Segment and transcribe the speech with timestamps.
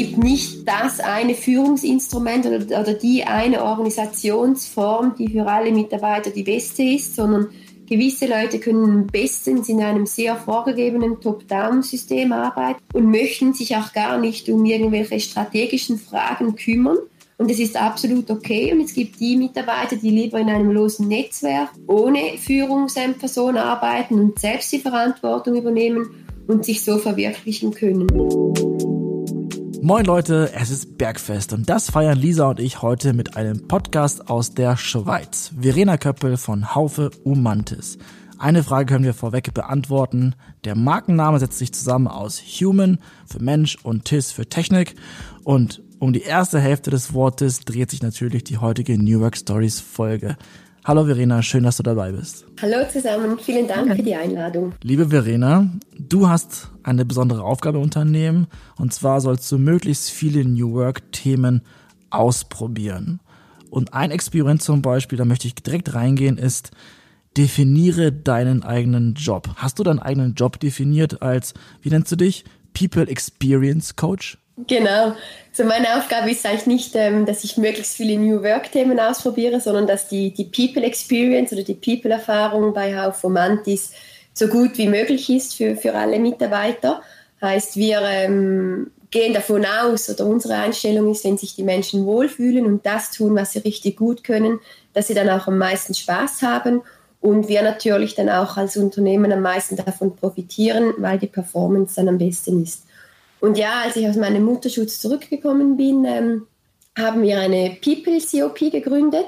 [0.00, 6.42] gibt nicht das eine Führungsinstrument oder, oder die eine Organisationsform, die für alle Mitarbeiter die
[6.42, 7.48] beste ist, sondern
[7.86, 14.18] gewisse Leute können bestens in einem sehr vorgegebenen Top-Down-System arbeiten und möchten sich auch gar
[14.18, 16.96] nicht um irgendwelche strategischen Fragen kümmern.
[17.36, 18.72] Und das ist absolut okay.
[18.72, 24.38] Und es gibt die Mitarbeiter, die lieber in einem losen Netzwerk ohne Führungsperson arbeiten und
[24.38, 28.99] selbst die Verantwortung übernehmen und sich so verwirklichen können.
[29.82, 34.28] Moin Leute, es ist Bergfest und das feiern Lisa und ich heute mit einem Podcast
[34.28, 35.52] aus der Schweiz.
[35.58, 37.96] Verena Köppel von Haufe Umantis.
[38.38, 40.34] Eine Frage können wir vorweg beantworten.
[40.64, 44.96] Der Markenname setzt sich zusammen aus Human für Mensch und Tis für Technik.
[45.44, 49.80] Und um die erste Hälfte des Wortes dreht sich natürlich die heutige New Work Stories
[49.80, 50.36] Folge.
[50.82, 52.46] Hallo Verena, schön, dass du dabei bist.
[52.62, 54.72] Hallo zusammen, vielen Dank für die Einladung.
[54.82, 58.46] Liebe Verena, du hast eine besondere Aufgabe im Unternehmen
[58.78, 61.60] und zwar sollst du möglichst viele New Work-Themen
[62.08, 63.20] ausprobieren.
[63.68, 66.70] Und ein Experiment zum Beispiel, da möchte ich direkt reingehen, ist,
[67.36, 69.50] definiere deinen eigenen Job.
[69.56, 72.44] Hast du deinen eigenen Job definiert als, wie nennst du dich?
[72.72, 74.38] People Experience Coach?
[74.66, 75.14] Genau.
[75.52, 79.86] So meine Aufgabe ist eigentlich nicht, ähm, dass ich möglichst viele New Work-Themen ausprobiere, sondern
[79.86, 83.92] dass die, die People Experience oder die People-Erfahrung bei Haufomantis
[84.32, 87.02] so gut wie möglich ist für, für alle Mitarbeiter.
[87.42, 92.66] Heißt, wir ähm, gehen davon aus, oder unsere Einstellung ist, wenn sich die Menschen wohlfühlen
[92.66, 94.60] und das tun, was sie richtig gut können,
[94.92, 96.82] dass sie dann auch am meisten Spaß haben
[97.20, 102.08] und wir natürlich dann auch als Unternehmen am meisten davon profitieren, weil die Performance dann
[102.08, 102.84] am besten ist.
[103.40, 106.46] Und ja, als ich aus meinem Mutterschutz zurückgekommen bin, ähm,
[106.96, 109.26] haben wir eine People COP gegründet,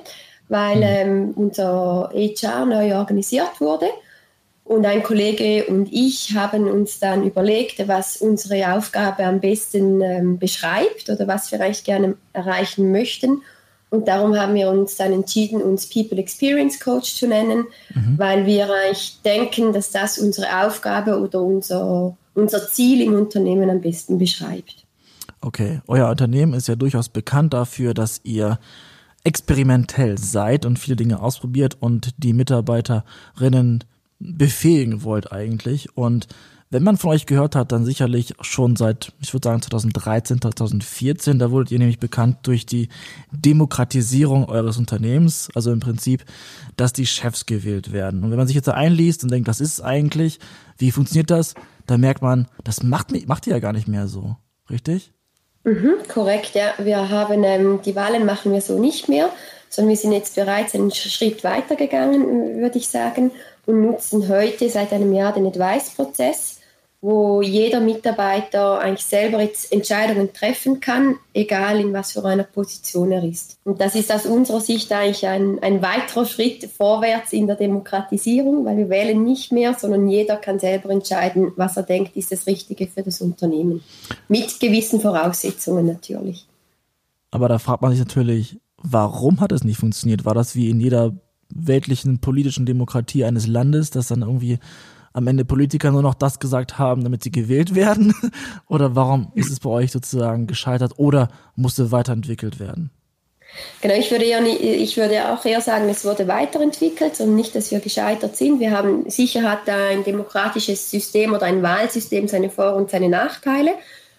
[0.49, 0.83] weil mhm.
[0.83, 3.87] ähm, unser HR neu organisiert wurde.
[4.65, 10.39] Und ein Kollege und ich haben uns dann überlegt, was unsere Aufgabe am besten ähm,
[10.39, 13.43] beschreibt oder was wir eigentlich gerne erreichen möchten.
[13.91, 18.15] Und darum haben wir uns dann entschieden, uns People Experience Coach zu nennen, mhm.
[18.17, 23.81] weil wir eigentlich denken, dass das unsere Aufgabe oder unser unser Ziel im Unternehmen am
[23.81, 24.87] besten beschreibt.
[25.41, 28.59] Okay, euer Unternehmen ist ja durchaus bekannt dafür, dass ihr
[29.25, 33.85] experimentell seid und viele Dinge ausprobiert und die Mitarbeiterinnen
[34.19, 35.97] befähigen wollt eigentlich.
[35.97, 36.29] Und
[36.73, 41.39] wenn man von euch gehört hat, dann sicherlich schon seit, ich würde sagen 2013, 2014,
[41.39, 42.89] da wurdet ihr nämlich bekannt durch die
[43.31, 46.25] Demokratisierung eures Unternehmens, also im Prinzip,
[46.77, 48.25] dass die Chefs gewählt werden.
[48.25, 50.39] Und wenn man sich jetzt da einliest und denkt, was ist eigentlich,
[50.79, 51.55] wie funktioniert das,
[51.87, 54.37] da merkt man, das macht, macht ihr ja gar nicht mehr so,
[54.71, 55.13] richtig?
[55.65, 56.73] Mhm, korrekt, ja.
[56.79, 59.29] Wir haben ähm, die Wahlen machen wir so nicht mehr,
[59.69, 63.31] sondern wir sind jetzt bereits einen Schritt weiter gegangen, würde ich sagen,
[63.67, 66.62] und nutzen heute seit einem Jahr den Advice-Prozess
[67.03, 73.11] wo jeder Mitarbeiter eigentlich selber jetzt Entscheidungen treffen kann, egal in was für einer Position
[73.11, 73.59] er ist.
[73.65, 78.65] Und das ist aus unserer Sicht eigentlich ein, ein weiterer Schritt vorwärts in der Demokratisierung,
[78.65, 82.47] weil wir wählen nicht mehr, sondern jeder kann selber entscheiden, was er denkt, ist das
[82.47, 83.83] Richtige für das Unternehmen.
[84.29, 86.47] Mit gewissen Voraussetzungen natürlich.
[87.33, 90.25] Aber da fragt man sich natürlich, warum hat es nicht funktioniert?
[90.25, 91.13] War das wie in jeder
[91.53, 94.61] weltlichen politischen Demokratie eines Landes, dass dann irgendwie
[95.13, 98.15] am Ende Politiker nur noch das gesagt haben, damit sie gewählt werden?
[98.69, 102.91] Oder warum ist es bei euch sozusagen gescheitert oder musste weiterentwickelt werden?
[103.81, 107.71] Genau, ich würde, ja ich würde auch eher sagen, es wurde weiterentwickelt und nicht, dass
[107.71, 108.61] wir gescheitert sind.
[108.61, 113.73] Wir haben sicher hat ein demokratisches System oder ein Wahlsystem seine Vor- und seine Nachteile.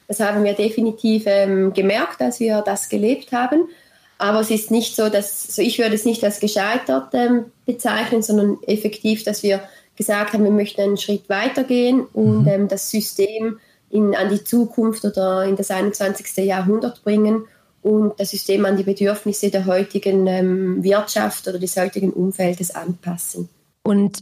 [0.07, 3.67] Das haben wir definitiv ähm, gemerkt, als wir das gelebt haben.
[4.19, 8.21] Aber es ist nicht so, dass, so ich würde es nicht als gescheitert ähm, bezeichnen,
[8.21, 9.61] sondern effektiv, dass wir
[9.95, 12.47] gesagt haben, wir möchten einen Schritt weitergehen und mhm.
[12.47, 13.59] ähm, das System
[13.89, 16.45] in, an die Zukunft oder in das 21.
[16.45, 17.45] Jahrhundert bringen
[17.83, 23.49] und das System an die Bedürfnisse der heutigen ähm, Wirtschaft oder des heutigen Umfeldes anpassen.
[23.83, 24.19] Und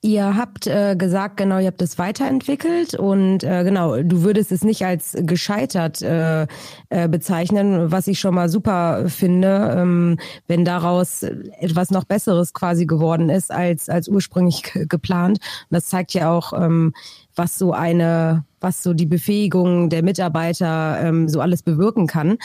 [0.00, 4.62] Ihr habt äh, gesagt, genau, ihr habt es weiterentwickelt und äh, genau, du würdest es
[4.64, 6.46] nicht als gescheitert äh,
[6.88, 12.86] äh, bezeichnen, was ich schon mal super finde, ähm, wenn daraus etwas noch Besseres quasi
[12.86, 15.38] geworden ist als als ursprünglich geplant.
[15.38, 16.92] Und das zeigt ja auch, ähm,
[17.38, 22.38] was so eine, was so die Befähigung der Mitarbeiter ähm, so alles bewirken kann.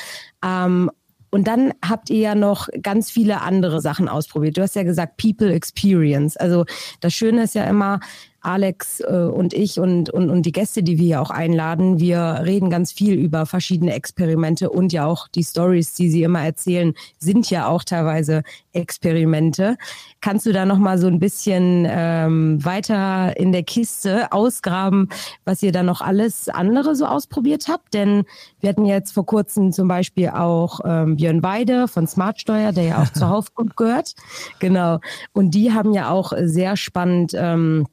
[0.45, 0.89] Ähm,
[1.33, 4.55] und dann habt ihr ja noch ganz viele andere Sachen ausprobiert.
[4.55, 6.37] Du hast ja gesagt People Experience.
[6.37, 6.65] Also
[6.99, 8.01] das Schöne ist ja immer,
[8.43, 12.41] Alex äh, und ich und, und, und die Gäste, die wir ja auch einladen, wir
[12.43, 16.93] reden ganz viel über verschiedene Experimente und ja auch die Stories, die sie immer erzählen,
[17.17, 18.43] sind ja auch teilweise
[18.73, 19.77] Experimente.
[20.19, 25.09] Kannst du da noch mal so ein bisschen ähm, weiter in der Kiste ausgraben,
[25.45, 27.93] was ihr da noch alles andere so ausprobiert habt?
[27.93, 28.25] Denn
[28.59, 33.01] wir hatten jetzt vor kurzem zum Beispiel auch ähm, Björn Weide von Smartsteuer, der ja
[33.01, 34.15] auch zur Haufgruppe gehört.
[34.59, 34.99] Genau.
[35.31, 37.85] Und die haben ja auch sehr spannend ähm,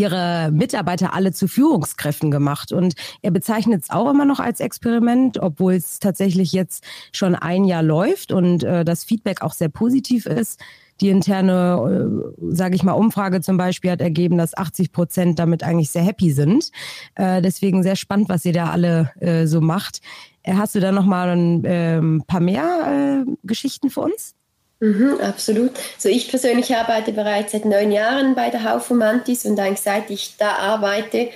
[0.00, 2.72] ihre Mitarbeiter alle zu Führungskräften gemacht.
[2.72, 7.64] Und er bezeichnet es auch immer noch als Experiment, obwohl es tatsächlich jetzt schon ein
[7.64, 10.58] Jahr läuft und äh, das Feedback auch sehr positiv ist.
[11.02, 12.08] Die interne,
[12.40, 16.02] äh, sage ich mal, Umfrage zum Beispiel hat ergeben, dass 80 Prozent damit eigentlich sehr
[16.02, 16.70] happy sind.
[17.14, 20.00] Äh, deswegen sehr spannend, was ihr da alle äh, so macht.
[20.46, 24.34] Hast du da noch mal ein äh, paar mehr Geschichten für uns?
[24.80, 25.72] Mhm, absolut.
[25.98, 30.36] So ich persönlich arbeite bereits seit neun Jahren bei der Haufomantis und eigentlich seit ich
[30.38, 31.28] da arbeite,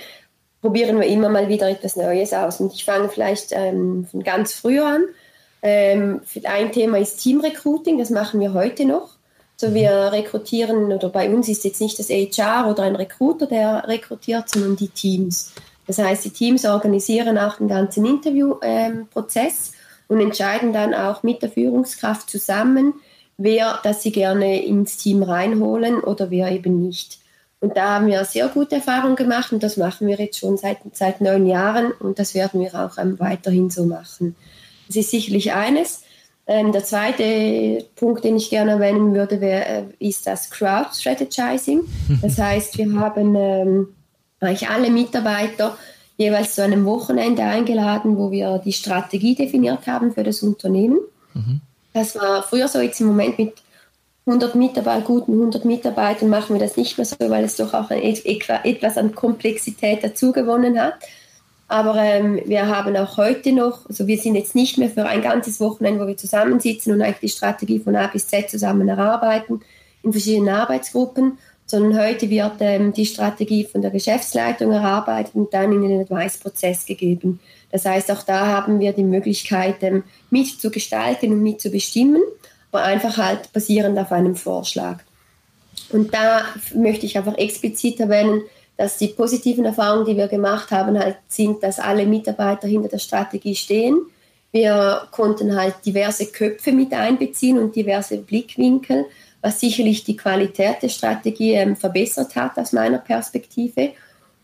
[0.61, 2.59] probieren wir immer mal wieder etwas Neues aus.
[2.59, 5.03] Und ich fange vielleicht ähm, von ganz früh an.
[5.61, 9.09] Ähm, ein Thema ist Teamrecruiting, das machen wir heute noch.
[9.57, 13.87] So wir rekrutieren, oder bei uns ist jetzt nicht das HR oder ein Recruiter, der
[13.87, 15.53] rekrutiert, sondern die Teams.
[15.87, 19.75] Das heißt, die Teams organisieren auch den ganzen Interviewprozess ähm,
[20.07, 22.95] und entscheiden dann auch mit der Führungskraft zusammen,
[23.37, 27.19] wer das sie gerne ins Team reinholen oder wer eben nicht.
[27.59, 30.77] Und da haben wir sehr gute Erfahrungen gemacht und das machen wir jetzt schon seit,
[30.93, 34.35] seit neun Jahren und das werden wir auch ähm, weiterhin so machen.
[34.87, 36.03] Das ist sicherlich eines.
[36.47, 41.81] Ähm, der zweite Punkt, den ich gerne erwähnen würde, wär, äh, ist das Crowd Strategizing.
[42.21, 43.87] Das heißt, wir haben ähm,
[44.39, 45.75] eigentlich alle Mitarbeiter
[46.17, 50.99] jeweils zu einem Wochenende eingeladen, wo wir die Strategie definiert haben für das Unternehmen.
[51.33, 51.61] Mhm.
[51.95, 53.53] Das war früher so, jetzt im Moment mit
[54.25, 57.89] 100 Mitarbeitern, guten 100 Mitarbeitern machen wir das nicht mehr so, weil es doch auch
[57.89, 60.95] etwas an Komplexität dazugewonnen hat.
[61.69, 65.21] Aber ähm, wir haben auch heute noch, also wir sind jetzt nicht mehr für ein
[65.21, 69.61] ganzes Wochenende, wo wir zusammensitzen und eigentlich die Strategie von A bis Z zusammen erarbeiten
[70.03, 75.71] in verschiedenen Arbeitsgruppen, sondern heute wird ähm, die Strategie von der Geschäftsleitung erarbeitet und dann
[75.71, 77.39] in den Advice-Prozess gegeben.
[77.75, 82.21] Das heißt, auch da haben wir die Möglichkeit, ähm, mitzugestalten und mitzubestimmen,
[82.71, 84.99] aber einfach halt basierend auf einem Vorschlag.
[85.89, 88.43] Und da möchte ich einfach explizit erwähnen,
[88.77, 92.99] dass die positiven Erfahrungen, die wir gemacht haben, halt sind, dass alle Mitarbeiter hinter der
[92.99, 93.97] Strategie stehen.
[94.53, 99.05] Wir konnten halt diverse Köpfe mit einbeziehen und diverse Blickwinkel,
[99.41, 103.91] was sicherlich die Qualität der Strategie ähm, verbessert hat aus meiner Perspektive.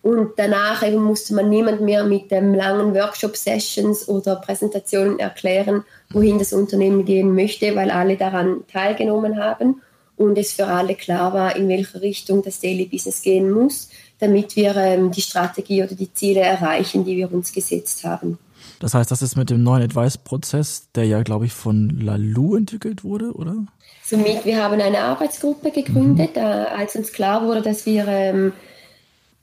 [0.02, 6.40] Und danach eben musste man niemand mehr mit ähm, langen Workshop-Sessions oder Präsentationen erklären, wohin
[6.40, 9.82] das Unternehmen gehen möchte, weil alle daran teilgenommen haben
[10.18, 13.90] und es für alle klar war, in welche Richtung das Daily Business gehen muss,
[14.20, 18.40] damit wir ähm, die Strategie oder die Ziele erreichen, die wir uns gesetzt haben.
[18.80, 23.04] Das heißt, das ist mit dem neuen Advice-Prozess, der ja, glaube ich, von Lalou entwickelt
[23.04, 23.56] wurde, oder?
[24.04, 26.42] Somit, wir haben eine Arbeitsgruppe gegründet, mhm.
[26.42, 28.54] als uns klar wurde, dass wir ähm,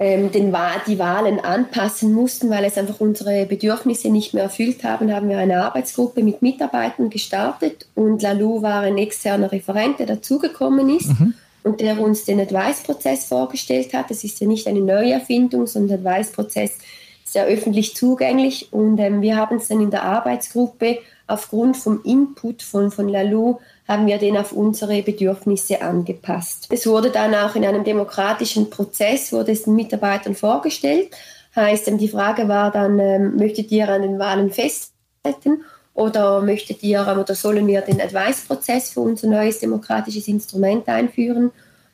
[0.00, 0.54] ähm, den,
[0.86, 5.38] die Wahlen anpassen mussten, weil es einfach unsere Bedürfnisse nicht mehr erfüllt haben, haben wir
[5.38, 11.34] eine Arbeitsgruppe mit Mitarbeitern gestartet und Lalou war ein externer Referent, der dazugekommen ist mhm.
[11.64, 14.10] und der uns den Advice-Prozess vorgestellt hat.
[14.10, 16.78] Das ist ja nicht eine Neuerfindung, sondern der Advice-Prozess
[17.24, 22.00] ist ja öffentlich zugänglich und ähm, wir haben es dann in der Arbeitsgruppe aufgrund vom
[22.04, 26.66] Input von, von Lalou haben wir den auf unsere Bedürfnisse angepasst.
[26.70, 31.10] Es wurde dann auch in einem demokratischen Prozess, wurde es den Mitarbeitern vorgestellt.
[31.54, 35.62] Heißt, ähm, die Frage war dann, ähm, möchtet ihr an den Wahlen festhalten
[35.94, 41.50] oder möchtet ihr oder sollen wir den Advice-Prozess für unser neues demokratisches Instrument einführen?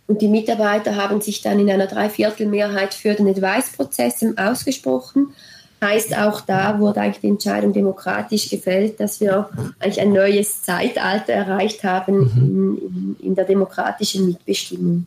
[0.06, 5.32] Und die Mitarbeiter haben sich dann in einer Dreiviertelmehrheit für den Advice-Prozess ausgesprochen
[5.84, 11.34] Heißt, auch da wurde eigentlich die Entscheidung demokratisch gefällt, dass wir eigentlich ein neues Zeitalter
[11.34, 12.30] erreicht haben mhm.
[12.36, 15.06] in, in, in der demokratischen Mitbestimmung.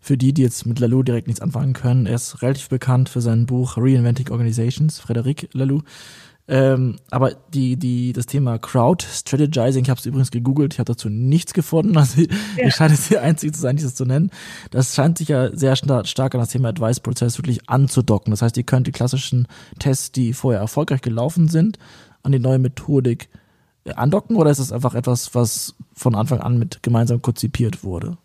[0.00, 3.20] Für die, die jetzt mit Lalou direkt nichts anfangen können, er ist relativ bekannt für
[3.20, 5.82] sein Buch Reinventing Organizations, Frederic Lalou.
[6.52, 10.92] Ähm, aber die, die, das Thema Crowd Strategizing, ich habe es übrigens gegoogelt, ich habe
[10.92, 11.96] dazu nichts gefunden.
[12.00, 12.64] Also ja.
[12.64, 14.30] ihr scheint es die einzige zu sein, die das zu nennen.
[14.70, 18.32] Das scheint sich ja sehr stark an das Thema Advice-Prozess wirklich anzudocken.
[18.32, 19.46] Das heißt, ihr könnt die klassischen
[19.78, 21.78] Tests, die vorher erfolgreich gelaufen sind,
[22.22, 23.28] an die neue Methodik
[23.84, 28.16] äh, andocken oder ist es einfach etwas, was von Anfang an mit gemeinsam konzipiert wurde?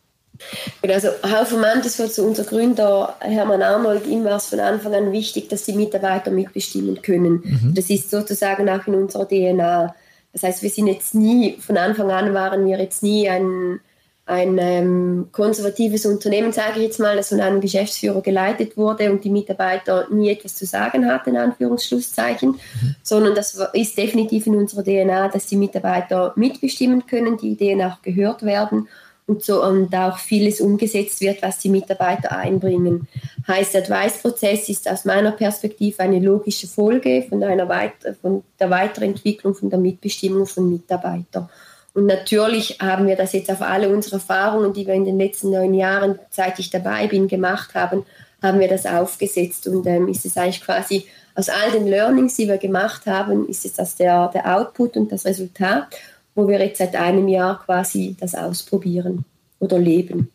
[0.88, 5.50] Also Haufermantis war zu unser Gründer Hermann Arnold, ihm war es von Anfang an wichtig,
[5.50, 7.42] dass die Mitarbeiter mitbestimmen können.
[7.44, 7.74] Mhm.
[7.74, 9.96] Das ist sozusagen auch in unserer DNA.
[10.34, 13.80] Das heißt, wir sind jetzt nie, von Anfang an waren wir jetzt nie ein,
[14.26, 19.24] ein ähm, konservatives Unternehmen, sage ich jetzt mal, das von einem Geschäftsführer geleitet wurde und
[19.24, 22.96] die Mitarbeiter nie etwas zu sagen hatten, in Anführungsschlusszeichen, mhm.
[23.02, 28.02] sondern das ist definitiv in unserer DNA, dass die Mitarbeiter mitbestimmen können, die Ideen auch
[28.02, 28.90] gehört werden
[29.28, 33.08] und so und auch vieles umgesetzt wird, was die Mitarbeiter einbringen.
[33.48, 38.70] Heißt, der Advice-Prozess ist aus meiner Perspektive eine logische Folge von, einer Weit von der
[38.70, 41.50] Weiterentwicklung, von der Mitbestimmung von Mitarbeitern.
[41.96, 45.52] Und natürlich haben wir das jetzt auf alle unsere Erfahrungen, die wir in den letzten
[45.52, 48.06] neun Jahren, seit ich dabei bin, gemacht haben,
[48.42, 49.66] haben wir das aufgesetzt.
[49.68, 51.06] Und ähm, ist es eigentlich quasi
[51.36, 55.12] aus all den Learnings, die wir gemacht haben, ist es das der, der Output und
[55.12, 55.88] das Resultat,
[56.36, 59.26] wo wir jetzt seit einem Jahr quasi das ausprobieren
[59.60, 60.30] oder leben.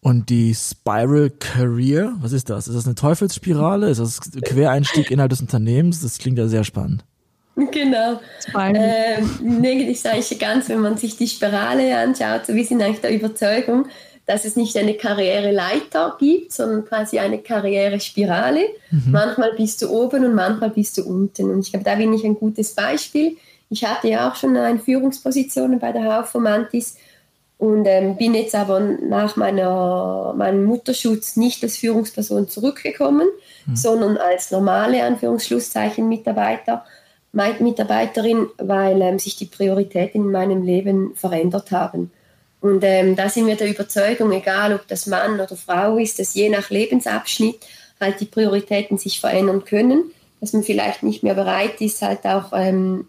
[0.00, 2.66] Und die Spiral Career, was ist das?
[2.66, 3.88] Ist das eine Teufelsspirale?
[3.88, 6.02] Ist das Quereinstieg innerhalb des Unternehmens?
[6.02, 7.04] Das klingt ja sehr spannend.
[7.54, 8.18] Genau.
[8.56, 13.02] Ähm, negativ sage ich ganz, wenn man sich die Spirale anschaut, so wir sind eigentlich
[13.02, 13.86] der Überzeugung,
[14.26, 18.62] dass es nicht eine Karriereleiter gibt, sondern quasi eine Karrierespirale.
[18.90, 19.10] Mhm.
[19.10, 21.50] Manchmal bist du oben und manchmal bist du unten.
[21.50, 23.36] Und ich glaube, da bin ich ein gutes Beispiel.
[23.72, 26.98] Ich hatte ja auch schon eine Führungsposition bei der Haufomantis
[27.56, 33.28] und ähm, bin jetzt aber nach meiner, meinem Mutterschutz nicht als Führungsperson zurückgekommen,
[33.64, 33.74] mhm.
[33.74, 36.84] sondern als normale Anführungsschlusszeichen Mitarbeiter
[37.32, 42.10] Mitarbeiterin, weil ähm, sich die Prioritäten in meinem Leben verändert haben.
[42.60, 46.34] Und ähm, da sind wir der Überzeugung, egal ob das Mann oder Frau ist, dass
[46.34, 47.56] je nach Lebensabschnitt
[47.98, 50.10] halt die Prioritäten sich verändern können,
[50.42, 53.06] dass man vielleicht nicht mehr bereit ist, halt auch ähm,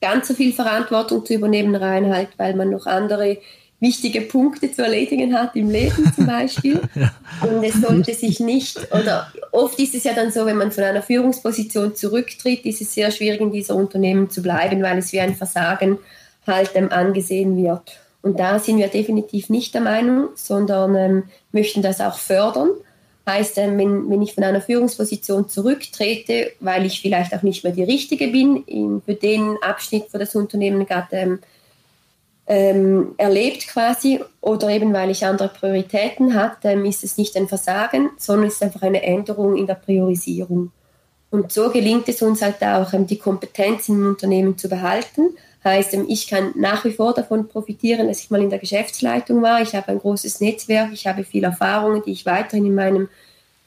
[0.00, 3.38] ganz so viel Verantwortung zu übernehmen, rein halt, weil man noch andere
[3.80, 6.80] wichtige Punkte zu erledigen hat im Leben zum Beispiel.
[6.94, 7.10] ja.
[7.42, 10.84] Und es sollte sich nicht, oder oft ist es ja dann so, wenn man von
[10.84, 15.20] einer Führungsposition zurücktritt, ist es sehr schwierig in dieser Unternehmen zu bleiben, weil es wie
[15.20, 15.98] ein Versagen
[16.46, 17.98] halt ähm, angesehen wird.
[18.22, 22.70] Und da sind wir definitiv nicht der Meinung, sondern ähm, möchten das auch fördern.
[23.30, 27.72] Heißt, ähm, wenn, wenn ich von einer Führungsposition zurücktrete, weil ich vielleicht auch nicht mehr
[27.72, 31.38] die Richtige bin, in, für den Abschnitt, wo das Unternehmen gerade ähm,
[32.48, 37.46] ähm, erlebt quasi oder eben weil ich andere Prioritäten habe, ähm, ist es nicht ein
[37.46, 40.72] Versagen, sondern es ist einfach eine Änderung in der Priorisierung.
[41.30, 45.36] Und so gelingt es uns halt auch, ähm, die Kompetenz im Unternehmen zu behalten.
[45.64, 49.42] Heißt, ähm, ich kann nach wie vor davon profitieren, dass ich mal in der Geschäftsleitung
[49.42, 49.60] war.
[49.60, 53.08] Ich habe ein großes Netzwerk, ich habe viele Erfahrungen, die ich weiterhin in meinem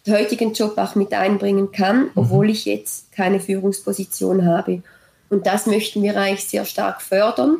[0.07, 2.11] heutigen Job auch mit einbringen kann, mhm.
[2.15, 4.81] obwohl ich jetzt keine Führungsposition habe.
[5.29, 7.57] Und das möchten wir eigentlich sehr stark fördern.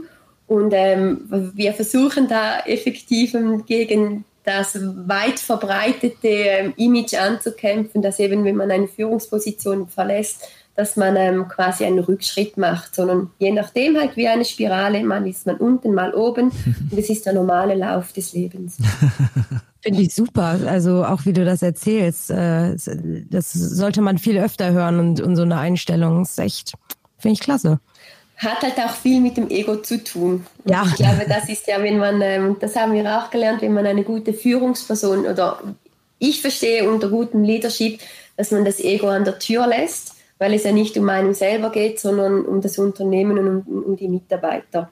[0.47, 1.21] Und ähm,
[1.55, 3.35] wir versuchen da effektiv
[3.65, 10.43] gegen das weit verbreitete ähm, Image anzukämpfen, dass eben, wenn man eine Führungsposition verlässt,
[10.75, 15.27] dass man ähm, quasi einen Rückschritt macht, sondern je nachdem halt wie eine Spirale, man
[15.27, 16.49] ist man unten, mal oben
[16.91, 18.77] und das ist der normale Lauf des Lebens.
[19.81, 20.59] Finde ich super.
[20.65, 22.75] Also auch wie du das erzählst, äh,
[23.29, 26.73] das sollte man viel öfter hören und, und so eine Einstellung ist echt,
[27.17, 27.79] finde ich klasse
[28.37, 30.45] hat halt auch viel mit dem Ego zu tun.
[30.65, 30.83] Ja.
[30.87, 33.85] Ich glaube, das ist ja, wenn man, ähm, das haben wir auch gelernt, wenn man
[33.85, 35.59] eine gute Führungsperson oder
[36.19, 37.99] ich verstehe unter gutem Leadership,
[38.37, 41.69] dass man das Ego an der Tür lässt, weil es ja nicht um einen selber
[41.71, 44.89] geht, sondern um das Unternehmen und um, um die Mitarbeiter.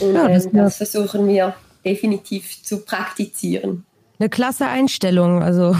[0.00, 3.84] Und ja, das, ähm, das versuchen wir definitiv zu praktizieren.
[4.18, 5.64] Eine klasse Einstellung, also.
[5.74, 5.76] ja.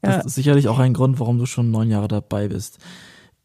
[0.00, 2.78] Das ist sicherlich auch ein Grund, warum du schon neun Jahre dabei bist.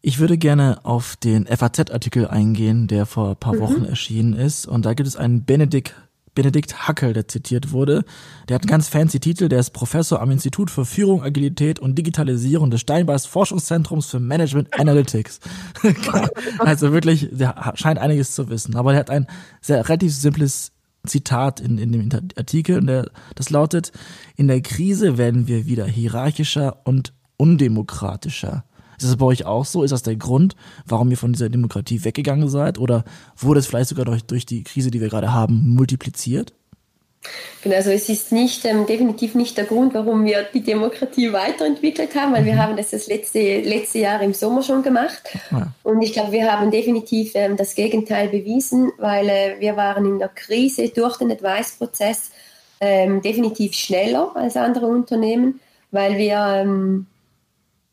[0.02, 3.60] Ich würde gerne auf den FAZ-Artikel eingehen, der vor ein paar mhm.
[3.60, 4.66] Wochen erschienen ist.
[4.66, 5.94] Und da gibt es einen Benedikt,
[6.34, 8.04] Benedikt Hackel, der zitiert wurde.
[8.48, 9.48] Der hat einen ganz fancy Titel.
[9.48, 14.78] Der ist Professor am Institut für Führung, Agilität und Digitalisierung des Steinbeis Forschungszentrums für Management
[14.78, 15.40] Analytics.
[16.58, 18.76] also wirklich, der scheint einiges zu wissen.
[18.76, 19.26] Aber er hat ein
[19.60, 20.72] sehr relativ simples
[21.06, 22.78] Zitat in, in dem Artikel.
[22.78, 23.92] Und der, das lautet,
[24.36, 28.64] in der Krise werden wir wieder hierarchischer und undemokratischer.
[29.00, 29.82] Ist das bei euch auch so?
[29.82, 32.78] Ist das der Grund, warum ihr von dieser Demokratie weggegangen seid?
[32.78, 33.04] Oder
[33.36, 36.52] wurde es vielleicht sogar durch, durch die Krise, die wir gerade haben, multipliziert?
[37.62, 42.14] Genau, also es ist nicht, ähm, definitiv nicht der Grund, warum wir die Demokratie weiterentwickelt
[42.14, 42.46] haben, weil mhm.
[42.46, 45.22] wir haben das das letzte, letzte Jahr im Sommer schon gemacht.
[45.50, 45.72] Ja.
[45.82, 50.18] Und ich glaube, wir haben definitiv ähm, das Gegenteil bewiesen, weil äh, wir waren in
[50.18, 52.30] der Krise durch den Advice-Prozess
[52.80, 57.06] ähm, definitiv schneller als andere Unternehmen, weil wir ähm,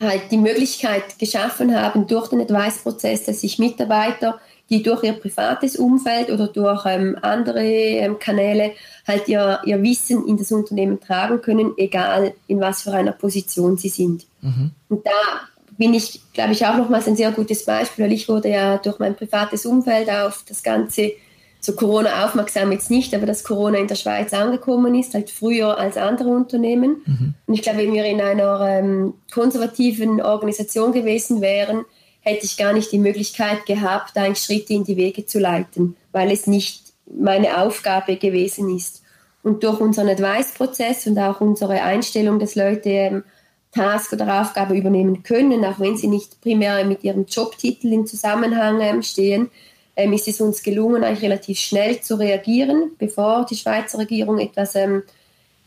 [0.01, 4.39] halt die Möglichkeit geschaffen haben durch den Advice-Prozess, dass sich Mitarbeiter,
[4.69, 8.73] die durch ihr privates Umfeld oder durch ähm, andere ähm, Kanäle
[9.07, 13.77] halt ihr, ihr Wissen in das Unternehmen tragen können, egal in was für einer Position
[13.77, 14.25] sie sind.
[14.41, 14.71] Mhm.
[14.89, 18.49] Und da bin ich, glaube ich, auch nochmals ein sehr gutes Beispiel, weil ich wurde
[18.49, 21.13] ja durch mein privates Umfeld auf das ganze
[21.59, 25.77] so Corona aufmerksam jetzt nicht, aber dass Corona in der Schweiz angekommen ist, halt früher
[25.77, 27.01] als andere Unternehmen.
[27.05, 27.33] Mhm.
[27.45, 31.85] Und ich glaube, wenn wir in einer ähm, konservativen Organisation gewesen wären,
[32.21, 36.31] hätte ich gar nicht die Möglichkeit gehabt, eigentlich Schritte in die Wege zu leiten, weil
[36.31, 39.01] es nicht meine Aufgabe gewesen ist.
[39.43, 43.23] Und durch unseren Advice-Prozess und auch unsere Einstellung, dass Leute ähm,
[43.71, 48.81] Task oder Aufgabe übernehmen können, auch wenn sie nicht primär mit ihrem Jobtitel in Zusammenhang
[48.81, 49.49] ähm, stehen,
[49.97, 54.75] ähm, ist es uns gelungen, eigentlich relativ schnell zu reagieren, bevor die Schweizer Regierung etwas
[54.75, 55.03] ähm,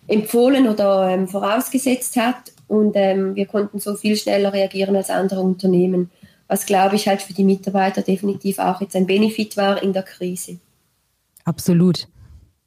[0.07, 2.53] empfohlen oder ähm, vorausgesetzt hat.
[2.69, 6.11] Und ähm, wir konnten so viel schneller reagieren als andere Unternehmen,
[6.47, 10.05] was, glaube ich, halt für die Mitarbeiter definitiv auch jetzt ein Benefit war in der
[10.05, 10.59] Krise.
[11.45, 12.07] Absolut.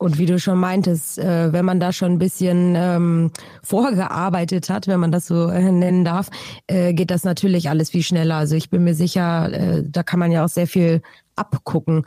[0.04, 3.32] Und wie du schon meintest, äh, wenn man da schon ein bisschen ähm,
[3.64, 6.30] vorgearbeitet hat, wenn man das so äh, nennen darf,
[6.68, 8.36] äh, geht das natürlich alles viel schneller.
[8.36, 11.02] Also ich bin mir sicher, äh, da kann man ja auch sehr viel
[11.38, 12.06] abgucken.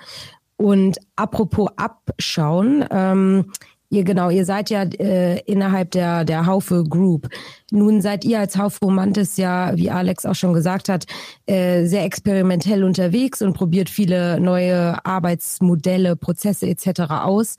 [0.58, 3.52] Und apropos abschauen, ähm,
[3.96, 7.30] Ihr genau, ihr seid ja äh, innerhalb der der Haufe Group.
[7.70, 11.06] Nun seid ihr als Haufe Romantis ja, wie Alex auch schon gesagt hat,
[11.46, 17.00] äh, sehr experimentell unterwegs und probiert viele neue Arbeitsmodelle, Prozesse etc.
[17.08, 17.56] aus.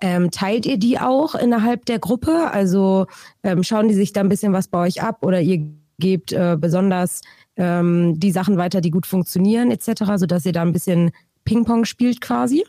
[0.00, 2.50] Ähm, teilt ihr die auch innerhalb der Gruppe?
[2.50, 3.06] Also
[3.42, 5.62] ähm, schauen die sich da ein bisschen was bei euch ab oder ihr
[5.98, 7.20] gebt äh, besonders
[7.58, 11.10] ähm, die Sachen weiter, die gut funktionieren etc., sodass ihr da ein bisschen
[11.44, 12.64] Ping-Pong spielt quasi?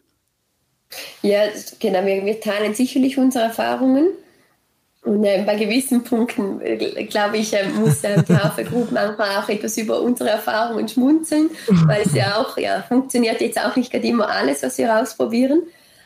[1.22, 1.41] Ja,
[1.79, 4.08] genau, wir, wir teilen sicherlich unsere Erfahrungen.
[5.03, 9.38] Und äh, bei gewissen Punkten, äh, glaube ich, äh, muss äh, die Haufe Group manchmal
[9.38, 11.50] auch etwas über unsere Erfahrungen schmunzeln,
[11.86, 15.63] weil es ja auch, ja, funktioniert jetzt auch nicht gerade immer alles, was wir ausprobieren.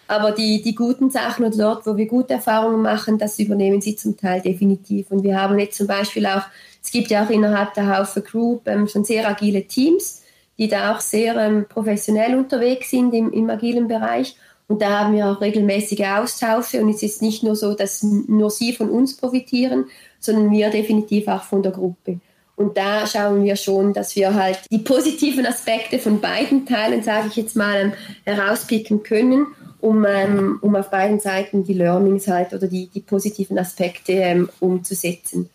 [0.08, 3.96] Aber die, die guten Sachen oder dort, wo wir gute Erfahrungen machen, das übernehmen sie
[3.96, 5.10] zum Teil definitiv.
[5.10, 6.44] Und wir haben jetzt zum Beispiel auch,
[6.84, 10.22] es gibt ja auch innerhalb der Haufe Group ähm, schon sehr agile Teams,
[10.58, 14.36] die da auch sehr ähm, professionell unterwegs sind im, im agilen Bereich.
[14.72, 18.50] Und da haben wir auch regelmäßige Austausche und es ist nicht nur so, dass nur
[18.50, 19.88] sie von uns profitieren,
[20.18, 22.22] sondern wir definitiv auch von der Gruppe.
[22.56, 27.28] Und da schauen wir schon, dass wir halt die positiven Aspekte von beiden Teilen, sage
[27.28, 29.48] ich jetzt mal, ähm, herauspicken können,
[29.82, 34.50] um, ähm, um auf beiden Seiten die Learnings halt oder die, die positiven Aspekte ähm,
[34.62, 35.50] umzusetzen.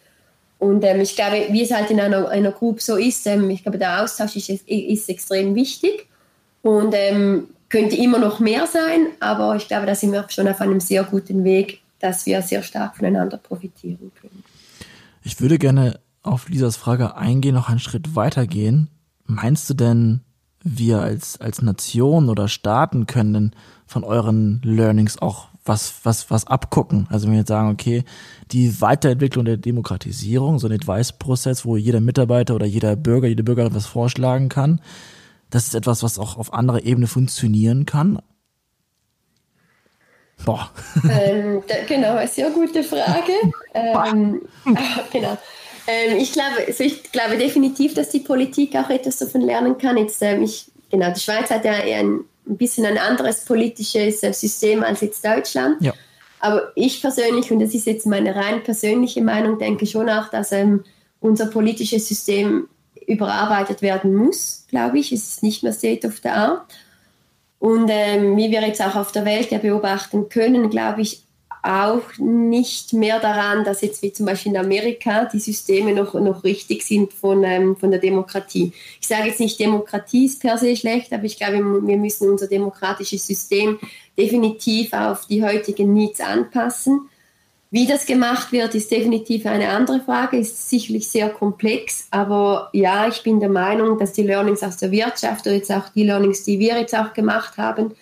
[0.58, 3.62] Und ähm, ich glaube, wie es halt in einer, einer Gruppe so ist, ähm, ich
[3.62, 6.06] glaube, der Austausch ist, ist extrem wichtig.
[6.60, 10.62] Und ähm, könnte immer noch mehr sein, aber ich glaube, da sind wir schon auf
[10.62, 14.42] einem sehr guten Weg, dass wir sehr stark voneinander profitieren können.
[15.22, 18.88] Ich würde gerne auf Lisas Frage eingehen, noch einen Schritt weitergehen.
[19.26, 20.20] Meinst du denn,
[20.64, 23.50] wir als, als Nation oder Staaten können denn
[23.86, 27.06] von euren Learnings auch was, was, was abgucken?
[27.10, 28.04] Also wenn wir jetzt sagen, okay,
[28.52, 33.74] die Weiterentwicklung der Demokratisierung, so ein Advice-Prozess, wo jeder Mitarbeiter oder jeder Bürger, jede Bürgerin
[33.74, 34.80] was vorschlagen kann,
[35.50, 38.20] das ist etwas, was auch auf anderer Ebene funktionieren kann?
[40.44, 40.70] Boah.
[41.08, 43.32] Ähm, da, genau, eine sehr gute Frage.
[43.74, 45.38] ähm, ah, genau.
[45.86, 49.96] Ähm, ich, glaube, also ich glaube definitiv, dass die Politik auch etwas davon lernen kann.
[49.96, 54.22] Jetzt, ähm, ich, genau, die Schweiz hat ja eher ein, ein bisschen ein anderes politisches
[54.22, 55.80] äh, System als jetzt Deutschland.
[55.80, 55.92] Ja.
[56.40, 60.52] Aber ich persönlich, und das ist jetzt meine rein persönliche Meinung, denke schon auch, dass
[60.52, 60.84] ähm,
[61.20, 62.68] unser politisches System
[63.06, 65.12] überarbeitet werden muss, glaube ich.
[65.12, 66.66] Es ist nicht mehr State of the Art.
[67.58, 71.22] Und ähm, wie wir jetzt auch auf der Welt ja beobachten können, glaube ich
[71.66, 76.44] auch nicht mehr daran, dass jetzt wie zum Beispiel in Amerika die Systeme noch, noch
[76.44, 78.72] richtig sind von, ähm, von der Demokratie.
[79.00, 82.46] Ich sage jetzt nicht, Demokratie ist per se schlecht, aber ich glaube, wir müssen unser
[82.46, 83.78] demokratisches System
[84.16, 87.08] definitiv auf die heutigen Needs anpassen.
[87.76, 93.06] Wie das gemacht wird, ist definitiv eine andere Frage, ist sicherlich sehr komplex, aber ja,
[93.06, 96.42] ich bin der Meinung, dass die Learnings aus der Wirtschaft oder jetzt auch die Learnings,
[96.42, 97.92] die wir jetzt auch gemacht haben,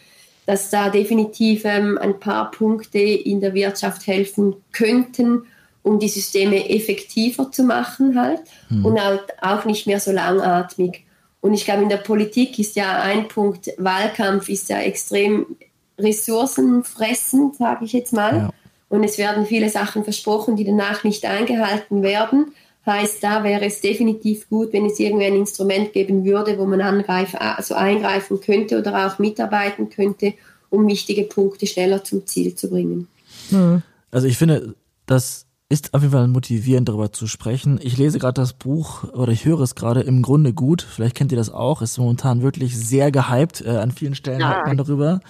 [0.47, 5.43] dass da definitiv ähm, ein paar Punkte in der Wirtschaft helfen könnten,
[5.83, 8.85] um die Systeme effektiver zu machen halt hm.
[8.85, 11.05] und halt auch nicht mehr so langatmig.
[11.41, 15.57] Und ich glaube, in der Politik ist ja ein Punkt, Wahlkampf ist ja extrem
[15.99, 18.37] ressourcenfressend, sage ich jetzt mal.
[18.37, 18.51] Ja
[18.95, 22.53] und es werden viele Sachen versprochen, die danach nicht eingehalten werden.
[22.87, 26.81] Heißt, da wäre es definitiv gut, wenn es irgendwie ein Instrument geben würde, wo man
[26.81, 30.35] angreif, also eingreifen könnte oder auch mitarbeiten könnte,
[30.71, 33.09] um wichtige Punkte schneller zum Ziel zu bringen.
[33.51, 33.83] Hm.
[34.13, 34.77] Also ich finde,
[35.07, 37.81] das ist auf jeden Fall motivierend, darüber zu sprechen.
[37.83, 40.83] Ich lese gerade das Buch oder ich höre es gerade im Grunde gut.
[40.83, 41.83] Vielleicht kennt ihr das auch.
[41.83, 43.61] Ist momentan wirklich sehr gehypt.
[43.67, 44.55] Äh, an vielen Stellen ja.
[44.55, 45.21] hört man darüber.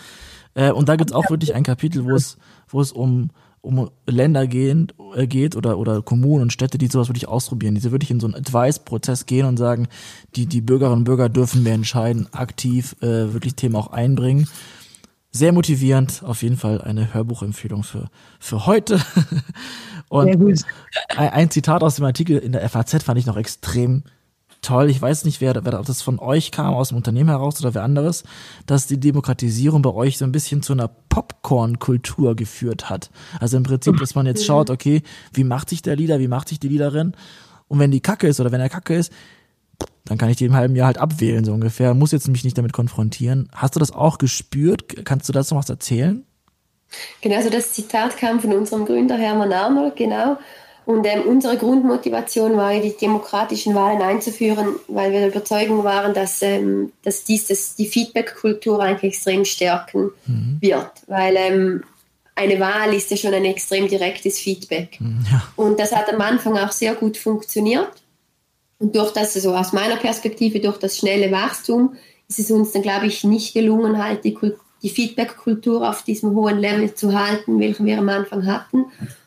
[0.52, 2.36] Äh, und da gibt es auch wirklich ein Kapitel, wo es,
[2.68, 3.30] wo es um
[3.64, 7.80] um Länder gehen, äh, geht oder, oder Kommunen und Städte, die sowas wirklich ausprobieren, die
[7.80, 9.88] so wirklich in so einen Advice-Prozess gehen und sagen,
[10.36, 14.48] die, die Bürgerinnen und Bürger dürfen mehr entscheiden, aktiv äh, wirklich Themen auch einbringen.
[15.30, 16.22] sehr motivierend.
[16.24, 19.00] Auf jeden Fall eine Hörbuchempfehlung für, für heute.
[20.08, 20.60] Und Sehr gut.
[21.16, 24.04] ein Zitat aus dem Artikel in der FAZ fand ich noch extrem
[24.64, 24.90] toll.
[24.90, 27.74] Ich weiß nicht, wer, wer ob das von euch kam, aus dem Unternehmen heraus oder
[27.74, 28.24] wer anderes,
[28.66, 33.10] dass die Demokratisierung bei euch so ein bisschen zu einer Popcorn-Kultur geführt hat.
[33.40, 36.48] Also im Prinzip, dass man jetzt schaut, okay, wie macht sich der Leader, wie macht
[36.48, 37.14] sich die Leaderin?
[37.68, 39.12] Und wenn die Kacke ist oder wenn er Kacke ist,
[40.04, 41.94] dann kann ich die im halben Jahr halt abwählen, so ungefähr.
[41.94, 43.48] Muss jetzt mich nicht damit konfrontieren.
[43.54, 45.04] Hast du das auch gespürt?
[45.04, 46.24] Kannst du dazu was erzählen?
[47.20, 50.38] Genau, also das Zitat kam von unserem Gründer Hermann Arnold, genau.
[50.86, 56.42] Und ähm, unsere Grundmotivation war, die demokratischen Wahlen einzuführen, weil wir der Überzeugung waren, dass,
[56.42, 60.58] ähm, dass dies das, die Feedback-Kultur eigentlich extrem stärken mhm.
[60.60, 60.90] wird.
[61.06, 61.84] Weil ähm,
[62.34, 65.00] eine Wahl ist ja schon ein extrem direktes Feedback.
[65.00, 65.42] Mhm, ja.
[65.56, 67.92] Und das hat am Anfang auch sehr gut funktioniert.
[68.78, 71.94] Und durch das, also aus meiner Perspektive, durch das schnelle Wachstum,
[72.28, 74.36] ist es uns dann, glaube ich, nicht gelungen, halt die,
[74.82, 78.86] die Feedback-Kultur auf diesem hohen Level zu halten, welchen wir am Anfang hatten.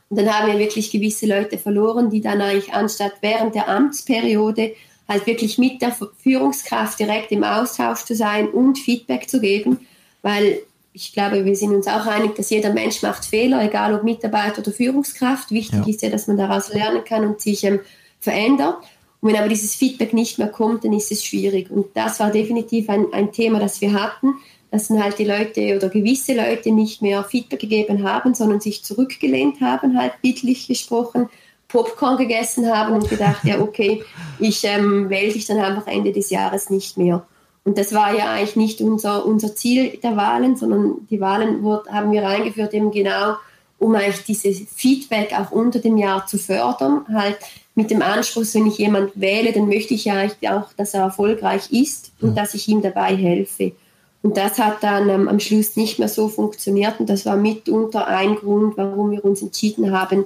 [0.09, 4.73] Und dann haben wir wirklich gewisse Leute verloren, die dann eigentlich anstatt während der Amtsperiode
[5.07, 9.87] halt wirklich mit der Führungskraft direkt im Austausch zu sein und Feedback zu geben,
[10.21, 10.59] weil
[10.93, 14.59] ich glaube, wir sind uns auch einig, dass jeder Mensch macht Fehler, egal ob Mitarbeiter
[14.59, 15.51] oder Führungskraft.
[15.51, 15.87] Wichtig ja.
[15.87, 17.81] ist ja, dass man daraus lernen kann und sich ähm,
[18.19, 18.77] verändert.
[19.21, 21.69] Und wenn aber dieses Feedback nicht mehr kommt, dann ist es schwierig.
[21.69, 24.35] Und das war definitiv ein, ein Thema, das wir hatten,
[24.71, 28.83] dass dann halt die Leute oder gewisse Leute nicht mehr Feedback gegeben haben, sondern sich
[28.83, 31.29] zurückgelehnt haben, halt bildlich gesprochen,
[31.67, 34.03] Popcorn gegessen haben und gedacht, ja, okay,
[34.39, 37.25] ich ähm, wähle dich dann einfach Ende des Jahres nicht mehr.
[37.65, 41.91] Und das war ja eigentlich nicht unser, unser Ziel der Wahlen, sondern die Wahlen wurde,
[41.91, 43.35] haben wir eingeführt eben genau,
[43.79, 47.37] um eigentlich dieses Feedback auch unter dem Jahr zu fördern, halt
[47.75, 51.71] mit dem Anspruch, wenn ich jemand wähle, dann möchte ich ja auch, dass er erfolgreich
[51.71, 53.73] ist und dass ich ihm dabei helfe.
[54.21, 58.07] Und das hat dann ähm, am Schluss nicht mehr so funktioniert und das war mitunter
[58.07, 60.25] ein Grund, warum wir uns entschieden haben,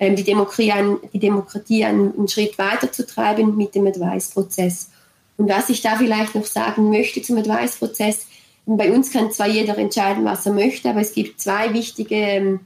[0.00, 4.90] ähm, die, Demokratie, ein, die Demokratie einen, einen Schritt weiter zu treiben mit dem Advice-Prozess.
[5.36, 8.26] Und was ich da vielleicht noch sagen möchte zum Advice-Prozess,
[8.66, 12.60] bei uns kann zwar jeder entscheiden, was er möchte, aber es gibt zwei wichtige ähm,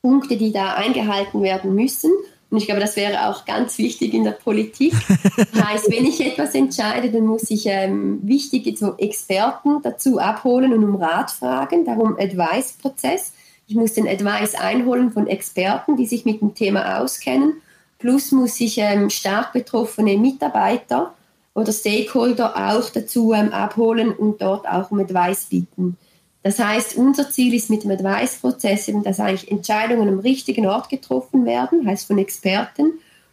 [0.00, 2.10] Punkte, die da eingehalten werden müssen.
[2.50, 4.92] Und ich glaube, das wäre auch ganz wichtig in der Politik.
[5.36, 10.72] Das heißt, wenn ich etwas entscheide, dann muss ich ähm, wichtige so Experten dazu abholen
[10.72, 11.84] und um Rat fragen.
[11.84, 13.32] Darum Advice-Prozess.
[13.66, 17.54] Ich muss den Advice einholen von Experten, die sich mit dem Thema auskennen.
[17.98, 21.14] Plus muss ich ähm, stark betroffene Mitarbeiter
[21.54, 25.96] oder Stakeholder auch dazu ähm, abholen und dort auch um Advice bieten.
[26.44, 30.90] Das heißt, unser Ziel ist mit dem Advice-Prozess eben, dass eigentlich Entscheidungen am richtigen Ort
[30.90, 32.92] getroffen werden, heißt von Experten,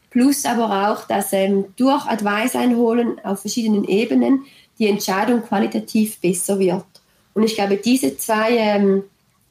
[0.09, 4.45] plus aber auch, dass ähm, durch Advice einholen auf verschiedenen Ebenen
[4.79, 6.85] die Entscheidung qualitativ besser wird.
[7.33, 9.03] Und ich glaube, diese zwei ähm,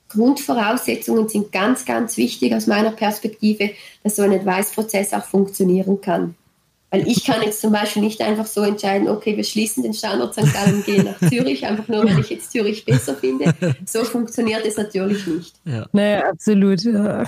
[0.09, 6.35] Grundvoraussetzungen sind ganz, ganz wichtig aus meiner Perspektive, dass so ein Advice-Prozess auch funktionieren kann.
[6.91, 10.35] Weil ich kann jetzt zum Beispiel nicht einfach so entscheiden, okay, wir schließen den Standort
[10.35, 10.53] St.
[10.53, 13.55] Gallen und gehen nach Zürich, einfach nur, weil ich jetzt Zürich besser finde.
[13.87, 15.55] So funktioniert es natürlich nicht.
[15.65, 15.87] Ja.
[15.93, 16.83] Naja, absolut.
[16.83, 17.25] Ja.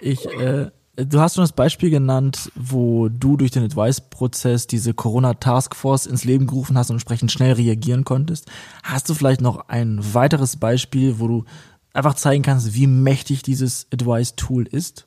[0.00, 6.06] Ich, äh, du hast schon das Beispiel genannt, wo du durch den Advice-Prozess diese Corona-Taskforce
[6.06, 8.50] ins Leben gerufen hast und entsprechend schnell reagieren konntest.
[8.82, 11.44] Hast du vielleicht noch ein weiteres Beispiel, wo du
[11.92, 15.06] einfach zeigen kannst, wie mächtig dieses Advice-Tool ist?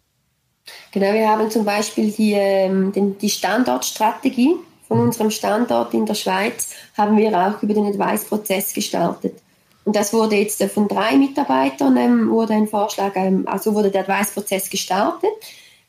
[0.92, 4.56] Genau, wir haben zum Beispiel die, ähm, den, die Standortstrategie
[4.88, 9.36] von unserem Standort in der Schweiz, haben wir auch über den Advice-Prozess gestartet.
[9.84, 13.92] Und das wurde jetzt äh, von drei Mitarbeitern, ähm, wurde ein Vorschlag, ähm, also wurde
[13.92, 15.32] der Advice-Prozess gestartet.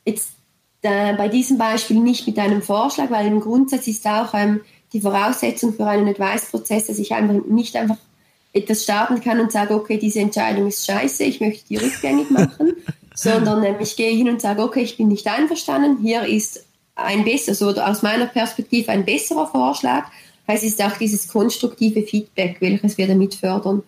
[0.04, 0.30] Jetzt
[0.82, 4.60] äh, bei diesem Beispiel nicht mit einem Vorschlag, weil im Grundsatz ist auch ähm,
[4.92, 7.96] die Voraussetzung für einen Advice-Prozess, dass ich einfach nicht einfach
[8.52, 12.76] etwas starten kann und sage, okay, diese Entscheidung ist scheiße, ich möchte die rückgängig machen,
[13.18, 17.24] sondern ähm, ich gehe hin und sage, okay, ich bin nicht einverstanden, hier ist ein
[17.24, 20.04] besseres oder aus meiner Perspektive ein besserer Vorschlag.
[20.46, 23.82] Es ist auch dieses konstruktive Feedback, welches wir damit fördern.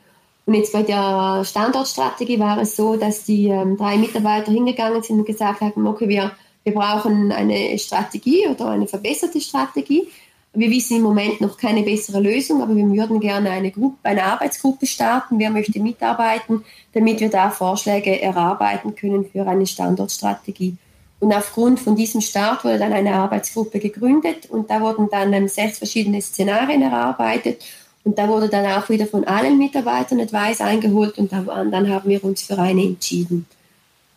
[0.47, 5.21] Und jetzt bei der Standortstrategie war es so, dass die ähm, drei Mitarbeiter hingegangen sind
[5.21, 6.33] und gesagt haben, okay, wir,
[6.65, 10.09] wir brauchen eine Strategie oder eine verbesserte Strategie.
[10.53, 14.25] Wir wissen im Moment noch keine bessere Lösung, aber wir würden gerne eine, Gruppe, eine
[14.25, 15.39] Arbeitsgruppe starten.
[15.39, 20.77] Wer möchte mitarbeiten, damit wir da Vorschläge erarbeiten können für eine Standortstrategie.
[21.21, 25.49] Und aufgrund von diesem Start wurde dann eine Arbeitsgruppe gegründet und da wurden dann ähm,
[25.49, 27.63] sechs verschiedene Szenarien erarbeitet
[28.05, 32.25] und da wurde dann auch wieder von allen Mitarbeitern Advice eingeholt und dann haben wir
[32.25, 33.47] uns für eine entschieden.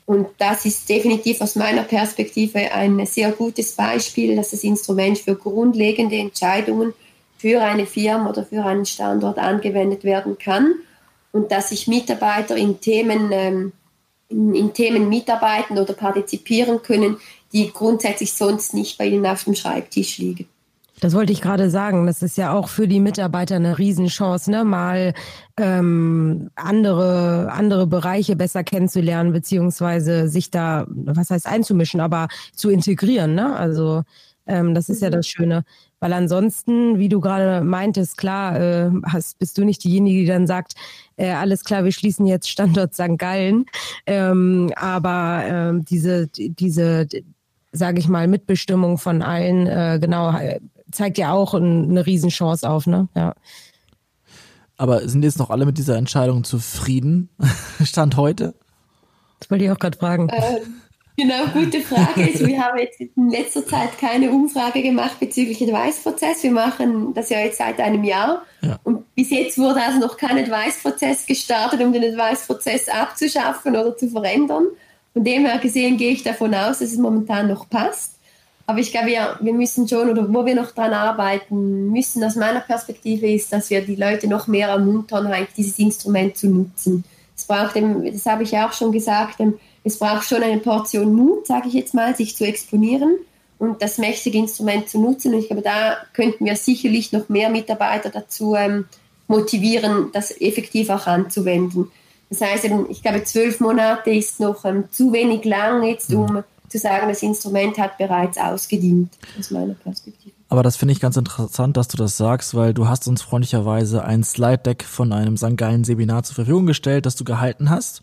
[0.05, 5.35] Und das ist definitiv aus meiner Perspektive ein sehr gutes Beispiel, dass das Instrument für
[5.35, 6.93] grundlegende Entscheidungen
[7.37, 10.75] für eine Firma oder für einen Standort angewendet werden kann.
[11.33, 13.71] und dass sich Mitarbeiter in Themen, ähm,
[14.29, 17.17] in, in Themen mitarbeiten oder partizipieren können,
[17.51, 20.47] die grundsätzlich sonst nicht bei ihnen auf dem Schreibtisch liegen.
[21.03, 22.05] Das wollte ich gerade sagen.
[22.05, 24.63] Das ist ja auch für die Mitarbeiter eine Riesenchance, ne?
[24.63, 25.13] mal
[25.57, 33.35] ähm, andere, andere Bereiche besser kennenzulernen, beziehungsweise sich da, was heißt einzumischen, aber zu integrieren.
[33.35, 33.53] Ne?
[33.53, 34.03] Also
[34.47, 35.13] ähm, das ist ja mhm.
[35.13, 35.65] das Schöne.
[35.99, 40.47] Weil ansonsten, wie du gerade meintest, klar, äh, hast, bist du nicht diejenige, die dann
[40.47, 40.75] sagt,
[41.17, 43.17] äh, alles klar, wir schließen jetzt Standort St.
[43.17, 43.65] Gallen.
[44.05, 47.07] Ähm, aber ähm, diese, diese,
[47.73, 50.33] sage ich mal, Mitbestimmung von allen, äh, genau,
[50.93, 53.07] zeigt ja auch eine Riesenchance auf, ne?
[53.15, 53.35] Ja.
[54.77, 57.29] Aber sind jetzt noch alle mit dieser Entscheidung zufrieden?
[57.83, 58.53] Stand heute?
[59.39, 60.29] Das wollte ich auch gerade fragen.
[60.31, 60.73] Ähm,
[61.15, 62.23] genau, gute Frage.
[62.23, 66.43] Also wir haben jetzt in letzter Zeit keine Umfrage gemacht bezüglich Advice-Prozess.
[66.43, 68.43] Wir machen das ja jetzt seit einem Jahr.
[68.61, 68.79] Ja.
[68.83, 74.09] Und bis jetzt wurde also noch kein Advice-Prozess gestartet, um den Advice-Prozess abzuschaffen oder zu
[74.09, 74.67] verändern.
[75.13, 78.19] Von dem her gesehen gehe ich davon aus, dass es momentan noch passt.
[78.65, 82.35] Aber ich glaube, wir, wir müssen schon, oder wo wir noch dran arbeiten müssen, aus
[82.35, 87.03] meiner Perspektive ist, dass wir die Leute noch mehr ermuntern, halt dieses Instrument zu nutzen.
[87.35, 89.41] Es braucht, das habe ich ja auch schon gesagt,
[89.83, 93.17] es braucht schon eine Portion Mut, sage ich jetzt mal, sich zu exponieren
[93.59, 95.33] und das mächtige Instrument zu nutzen.
[95.33, 98.85] Und ich glaube, da könnten wir sicherlich noch mehr Mitarbeiter dazu ähm,
[99.27, 101.91] motivieren, das effektiv auch anzuwenden.
[102.29, 106.79] Das heißt, ich glaube, zwölf Monate ist noch ähm, zu wenig lang jetzt, um zu
[106.79, 110.33] sagen, das Instrument hat bereits ausgedient, aus meiner Perspektive.
[110.49, 114.03] Aber das finde ich ganz interessant, dass du das sagst, weil du hast uns freundlicherweise
[114.03, 115.55] ein Slide-Deck von einem St.
[115.55, 118.01] Gallen Seminar zur Verfügung gestellt, das du gehalten hast.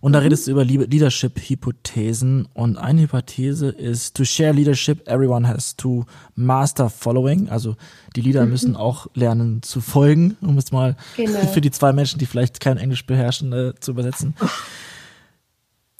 [0.00, 0.24] Und da mhm.
[0.24, 2.48] redest du über Leadership-Hypothesen.
[2.52, 7.48] Und eine Hypothese ist, to share leadership, everyone has to master following.
[7.48, 7.76] Also
[8.14, 8.50] die Leader mhm.
[8.50, 11.38] müssen auch lernen zu folgen, um es mal genau.
[11.54, 14.34] für die zwei Menschen, die vielleicht kein Englisch beherrschen, äh, zu übersetzen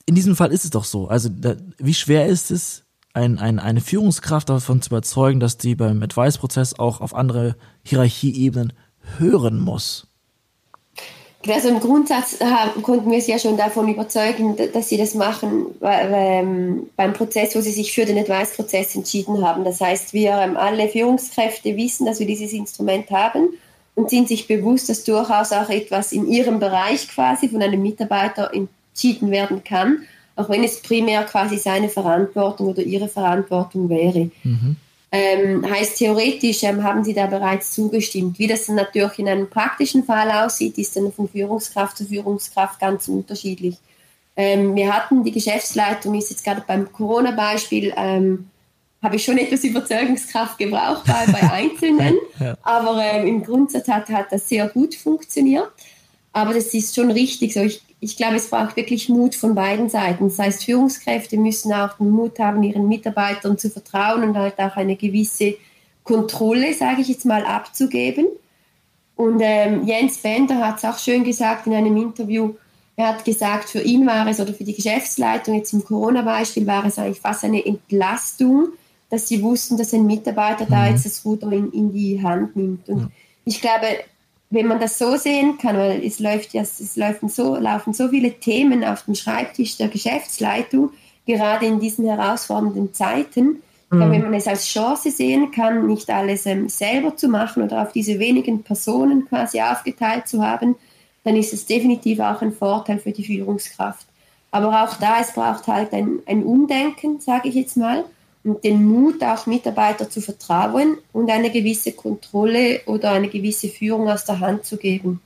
[0.06, 1.08] in diesem Fall ist es doch so.
[1.08, 2.84] Also da, wie schwer ist es,
[3.14, 8.72] ein, ein, eine Führungskraft davon zu überzeugen, dass die beim Advice-Prozess auch auf andere Hierarchieebenen
[9.18, 10.06] hören muss?
[11.48, 15.66] Also im Grundsatz haben, konnten wir sie ja schon davon überzeugen, dass sie das machen
[15.82, 19.64] ähm, beim Prozess, wo sie sich für den Advice-Prozess entschieden haben.
[19.64, 23.48] Das heißt, wir ähm, alle Führungskräfte wissen, dass wir dieses Instrument haben
[23.96, 28.54] und sind sich bewusst, dass durchaus auch etwas in ihrem Bereich quasi von einem Mitarbeiter
[28.54, 30.04] in entschieden werden kann,
[30.36, 34.30] auch wenn es primär quasi seine Verantwortung oder ihre Verantwortung wäre.
[34.44, 34.76] Mhm.
[35.14, 38.38] Ähm, heißt theoretisch ähm, haben Sie da bereits zugestimmt.
[38.38, 42.80] Wie das dann natürlich in einem praktischen Fall aussieht, ist dann von Führungskraft zu Führungskraft
[42.80, 43.76] ganz unterschiedlich.
[44.36, 48.48] Ähm, wir hatten die Geschäftsleitung, ist jetzt gerade beim Corona-Beispiel, ähm,
[49.02, 52.56] habe ich schon etwas Überzeugungskraft gebraucht bei, bei Einzelnen, ja.
[52.62, 55.70] aber ähm, im Grundsatz hat, hat das sehr gut funktioniert.
[56.32, 57.60] Aber das ist schon richtig so.
[57.60, 60.28] Ich, ich glaube, es braucht wirklich Mut von beiden Seiten.
[60.28, 64.76] Das heißt, Führungskräfte müssen auch den Mut haben, ihren Mitarbeitern zu vertrauen und halt auch
[64.76, 65.54] eine gewisse
[66.02, 68.26] Kontrolle, sage ich jetzt mal, abzugeben.
[69.14, 72.54] Und ähm, Jens Bender hat es auch schön gesagt in einem Interview.
[72.96, 76.84] Er hat gesagt, für ihn war es oder für die Geschäftsleitung, jetzt im Corona-Beispiel, war
[76.84, 78.70] es eigentlich fast eine Entlastung,
[79.10, 80.70] dass sie wussten, dass ein Mitarbeiter mhm.
[80.70, 82.88] da jetzt das Ruder in, in die Hand nimmt.
[82.88, 83.12] Und
[83.44, 83.86] ich glaube,
[84.52, 88.08] wenn man das so sehen kann, weil es läuft ja, es laufen so, laufen so
[88.08, 90.90] viele Themen auf dem Schreibtisch der Geschäftsleitung,
[91.26, 93.62] gerade in diesen herausfordernden Zeiten.
[93.90, 93.96] Mhm.
[93.96, 97.80] Glaube, wenn man es als Chance sehen kann, nicht alles ähm, selber zu machen oder
[97.80, 100.76] auf diese wenigen Personen quasi aufgeteilt zu haben,
[101.24, 104.06] dann ist es definitiv auch ein Vorteil für die Führungskraft.
[104.50, 108.04] Aber auch da, es braucht halt ein, ein Umdenken, sage ich jetzt mal
[108.44, 114.24] den Mut, auch Mitarbeiter zu vertrauen und eine gewisse Kontrolle oder eine gewisse Führung aus
[114.24, 115.20] der Hand zu geben.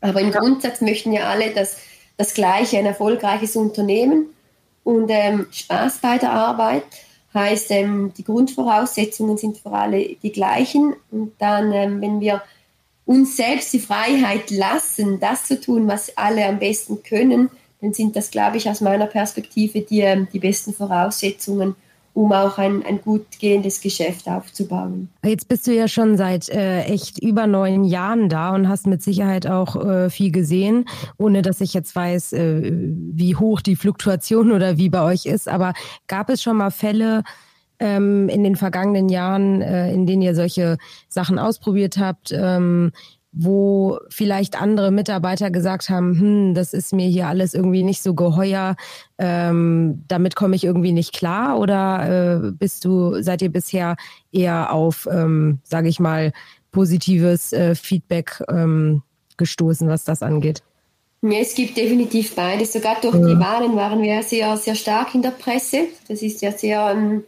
[0.00, 1.76] Aber im Grundsatz möchten ja alle das,
[2.16, 4.26] das Gleiche, ein erfolgreiches Unternehmen
[4.84, 6.84] und ähm, Spaß bei der Arbeit.
[7.34, 10.94] Heißt, ähm, die Grundvoraussetzungen sind für alle die gleichen.
[11.10, 12.42] Und dann, ähm, wenn wir
[13.04, 18.16] uns selbst die Freiheit lassen, das zu tun, was alle am besten können, dann sind
[18.16, 21.76] das, glaube ich, aus meiner Perspektive die, ähm, die besten Voraussetzungen,
[22.16, 25.10] um auch ein, ein gut gehendes Geschäft aufzubauen.
[25.22, 29.02] Jetzt bist du ja schon seit äh, echt über neun Jahren da und hast mit
[29.02, 30.86] Sicherheit auch äh, viel gesehen,
[31.18, 35.46] ohne dass ich jetzt weiß, äh, wie hoch die Fluktuation oder wie bei euch ist.
[35.46, 35.74] Aber
[36.06, 37.22] gab es schon mal Fälle,
[37.78, 42.92] ähm, in den vergangenen Jahren, äh, in denen ihr solche Sachen ausprobiert habt, ähm,
[43.38, 48.14] wo vielleicht andere Mitarbeiter gesagt haben, hm, das ist mir hier alles irgendwie nicht so
[48.14, 48.76] geheuer,
[49.18, 51.58] ähm, damit komme ich irgendwie nicht klar?
[51.58, 53.96] Oder äh, bist du, seid ihr bisher
[54.32, 56.32] eher auf, ähm, sage ich mal,
[56.72, 59.02] positives äh, Feedback ähm,
[59.36, 60.62] gestoßen, was das angeht?
[61.20, 62.72] Ja, es gibt definitiv beides.
[62.72, 65.88] Sogar durch die Wahlen waren wir sehr, sehr stark in der Presse.
[66.08, 67.24] Das ist ja sehr ähm,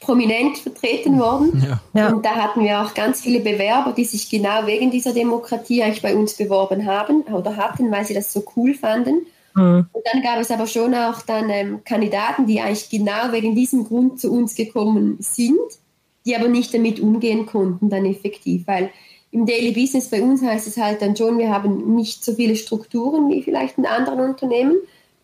[0.00, 1.64] prominent vertreten worden.
[1.66, 1.80] Ja.
[2.00, 2.08] Ja.
[2.12, 6.02] Und da hatten wir auch ganz viele Bewerber, die sich genau wegen dieser Demokratie eigentlich
[6.02, 9.26] bei uns beworben haben oder hatten, weil sie das so cool fanden.
[9.54, 9.86] Mhm.
[9.92, 13.84] Und dann gab es aber schon auch dann ähm, Kandidaten, die eigentlich genau wegen diesem
[13.84, 15.58] Grund zu uns gekommen sind,
[16.24, 18.90] die aber nicht damit umgehen konnten dann effektiv, weil
[19.30, 22.56] im Daily Business bei uns heißt es halt dann schon, wir haben nicht so viele
[22.56, 24.76] Strukturen wie vielleicht in anderen Unternehmen.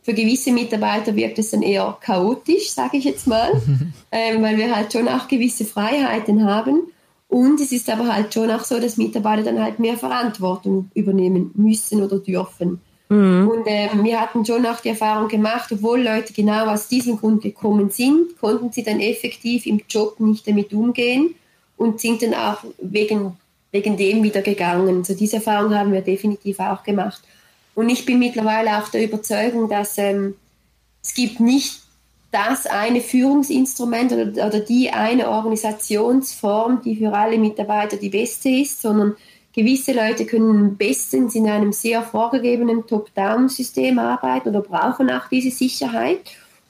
[0.05, 3.51] Für gewisse Mitarbeiter wirkt es dann eher chaotisch, sage ich jetzt mal,
[4.13, 6.83] ähm, weil wir halt schon auch gewisse Freiheiten haben.
[7.29, 11.51] Und es ist aber halt schon auch so, dass Mitarbeiter dann halt mehr Verantwortung übernehmen
[11.55, 12.81] müssen oder dürfen.
[13.09, 13.49] Mhm.
[13.49, 17.43] Und äh, wir hatten schon auch die Erfahrung gemacht, obwohl Leute genau aus diesem Grund
[17.43, 21.35] gekommen sind, konnten sie dann effektiv im Job nicht damit umgehen
[21.77, 23.37] und sind dann auch wegen,
[23.73, 24.99] wegen dem wieder gegangen.
[24.99, 27.23] Also diese Erfahrung haben wir definitiv auch gemacht.
[27.75, 30.35] Und ich bin mittlerweile auch der Überzeugung, dass ähm,
[31.03, 31.81] es gibt nicht
[32.31, 38.83] das eine Führungsinstrument oder, oder die eine Organisationsform, die für alle Mitarbeiter die beste ist,
[38.83, 39.17] sondern
[39.55, 46.23] Gewisse Leute können bestens in einem sehr vorgegebenen Top-Down-System arbeiten oder brauchen auch diese Sicherheit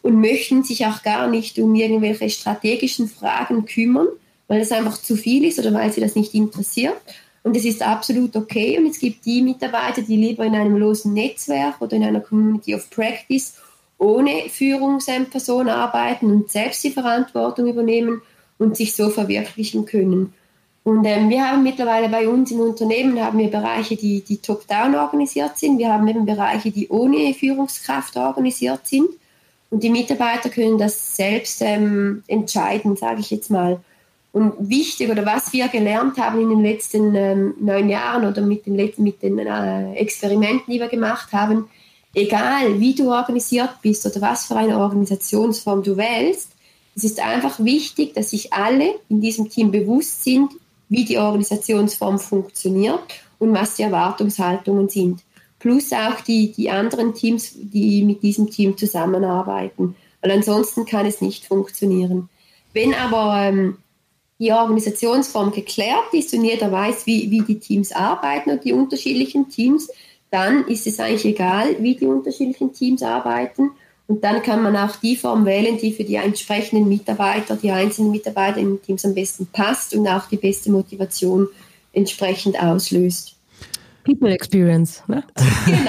[0.03, 4.09] und möchten sich auch gar nicht um irgendwelche strategischen Fragen kümmern,
[4.49, 7.01] weil es einfach zu viel ist oder weil sie das nicht interessiert.
[7.45, 8.79] Und es ist absolut okay.
[8.79, 12.75] Und es gibt die Mitarbeiter, die lieber in einem losen Netzwerk oder in einer Community
[12.75, 13.55] of Practice
[13.99, 18.23] ohne Führungsperson arbeiten und selbst die Verantwortung übernehmen
[18.59, 20.33] und sich so verwirklichen können.
[20.85, 24.95] Und ähm, wir haben mittlerweile bei uns im Unternehmen haben wir Bereiche, die, die top-down
[24.95, 25.79] organisiert sind.
[25.79, 29.09] Wir haben eben Bereiche, die ohne Führungskraft organisiert sind.
[29.71, 33.81] Und die Mitarbeiter können das selbst ähm, entscheiden, sage ich jetzt mal.
[34.35, 38.67] Und wichtig oder was wir gelernt haben in den letzten ähm, neun Jahren oder mit
[38.67, 41.69] den, mit den äh, Experimenten, die wir gemacht haben,
[42.15, 46.51] egal wie du organisiert bist oder was für eine Organisationsform du wählst,
[46.97, 50.51] es ist einfach wichtig, dass sich alle in diesem Team bewusst sind,
[50.89, 53.05] wie die Organisationsform funktioniert
[53.39, 55.21] und was die Erwartungshaltungen sind.
[55.61, 59.95] Plus auch die, die anderen Teams, die mit diesem Team zusammenarbeiten.
[60.23, 62.29] Weil ansonsten kann es nicht funktionieren.
[62.73, 63.77] Wenn aber ähm,
[64.39, 69.49] die Organisationsform geklärt ist und jeder weiß, wie, wie die Teams arbeiten und die unterschiedlichen
[69.49, 69.91] Teams,
[70.31, 73.71] dann ist es eigentlich egal, wie die unterschiedlichen Teams arbeiten
[74.07, 78.11] und dann kann man auch die Form wählen, die für die entsprechenden Mitarbeiter, die einzelnen
[78.11, 81.49] Mitarbeiter in Teams am besten passt und auch die beste Motivation
[81.93, 83.37] entsprechend auslöst.
[84.05, 85.25] People Experience, ne?
[85.65, 85.81] Genau,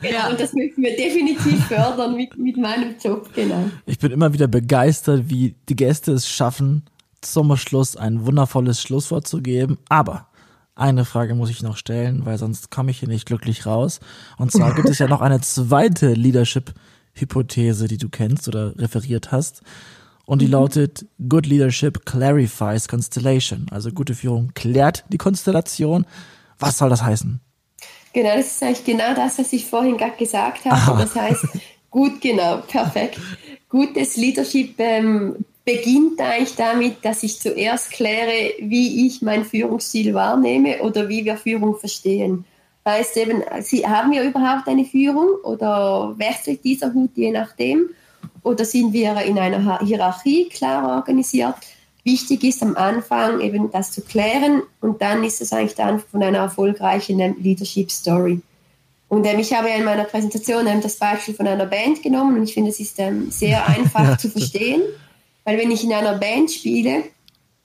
[0.00, 0.10] genau.
[0.10, 0.30] Ja.
[0.30, 3.68] Und das möchten wir definitiv fördern mit, mit meinem Job, genau.
[3.84, 6.84] Ich bin immer wieder begeistert, wie die Gäste es schaffen,
[7.32, 9.78] zum Schluss ein wundervolles Schlusswort zu geben.
[9.88, 10.28] Aber
[10.74, 14.00] eine Frage muss ich noch stellen, weil sonst komme ich hier nicht glücklich raus.
[14.36, 16.74] Und zwar gibt es ja noch eine zweite Leadership-
[17.20, 19.62] Hypothese, die du kennst oder referiert hast.
[20.24, 20.52] Und die mhm.
[20.52, 23.66] lautet, Good Leadership clarifies constellation.
[23.70, 26.06] Also gute Führung klärt die Konstellation.
[26.58, 27.40] Was soll das heißen?
[28.12, 30.74] Genau, das ist eigentlich genau das, was ich vorhin gerade gesagt habe.
[30.74, 31.00] Aha.
[31.00, 31.46] Das heißt,
[31.90, 33.18] gut, genau, perfekt.
[33.68, 40.80] Gutes Leadership ähm, beginnt eigentlich damit, dass ich zuerst kläre, wie ich mein Führungsstil wahrnehme
[40.82, 42.44] oder wie wir Führung verstehen
[42.88, 47.90] heißt eben, sie, haben wir überhaupt eine Führung oder wechselt dieser Hut je nachdem?
[48.42, 51.54] Oder sind wir in einer Hierarchie klar organisiert?
[52.04, 56.22] Wichtig ist am Anfang eben das zu klären und dann ist es eigentlich dann von
[56.22, 58.40] einer erfolgreichen Leadership Story.
[59.08, 62.36] Und ähm, ich habe ja in meiner Präsentation ähm, das Beispiel von einer Band genommen
[62.36, 64.82] und ich finde, es ist ähm, sehr einfach zu verstehen,
[65.48, 67.04] weil wenn ich in einer Band spiele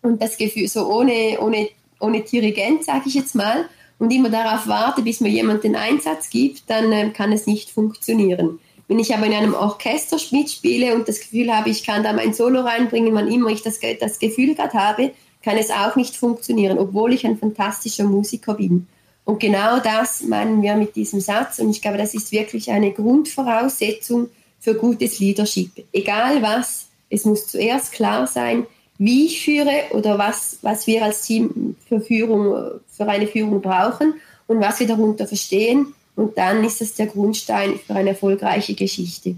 [0.02, 1.68] und das Gefühl so ohne, ohne,
[2.00, 3.66] ohne Dirigent, sage ich jetzt mal,
[4.00, 7.70] und immer darauf warte, bis mir jemand den Einsatz gibt, dann äh, kann es nicht
[7.70, 8.60] funktionieren.
[8.88, 12.34] Wenn ich aber in einem Orchester mitspiele und das Gefühl habe, ich kann da mein
[12.34, 15.12] Solo reinbringen, wann immer ich das, das Gefühl gerade habe,
[15.44, 18.88] kann es auch nicht funktionieren, obwohl ich ein fantastischer Musiker bin.
[19.26, 21.60] Und genau das meinen wir mit diesem Satz.
[21.60, 24.30] Und ich glaube, das ist wirklich eine Grundvoraussetzung
[24.62, 25.84] für gutes Leadership.
[25.92, 28.66] Egal was, es muss zuerst klar sein,
[28.98, 34.16] wie ich führe oder was, was wir als Team für, Führung, für eine Führung brauchen
[34.48, 35.94] und was wir darunter verstehen.
[36.16, 39.36] Und dann ist es der Grundstein für eine erfolgreiche Geschichte.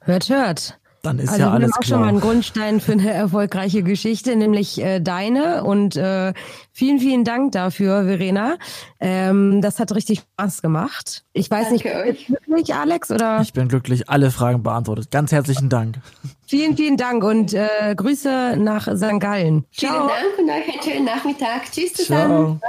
[0.00, 0.78] Hört, hört.
[1.02, 1.98] Dann ist also ja alles auch klar.
[1.98, 5.64] schon mal ein Grundstein für eine erfolgreiche Geschichte, nämlich äh, deine.
[5.64, 6.32] Und äh,
[6.72, 8.56] vielen, vielen Dank dafür, Verena.
[8.98, 11.24] Ähm, das hat richtig Spaß gemacht.
[11.32, 12.26] Ich weiß Danke nicht, euch.
[12.26, 13.10] glücklich, Alex?
[13.10, 13.40] Oder?
[13.42, 15.10] Ich bin glücklich, alle Fragen beantwortet.
[15.10, 15.98] Ganz herzlichen Dank.
[16.48, 19.20] Vielen, vielen Dank und äh, Grüße nach St.
[19.20, 19.66] Gallen.
[19.70, 20.08] Ciao.
[20.08, 21.70] Vielen Dank und euch einen schönen Nachmittag.
[21.70, 22.60] Tschüss zusammen.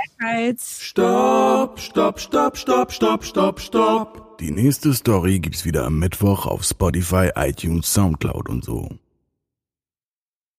[0.58, 4.38] Stopp, stopp, stopp, stopp, stopp, stopp, stopp.
[4.40, 8.90] Die nächste Story gibt's wieder am Mittwoch auf Spotify, iTunes, Soundcloud und so.